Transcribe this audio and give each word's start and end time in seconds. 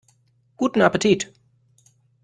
Guten 0.57 0.81
Appetit! 0.81 1.31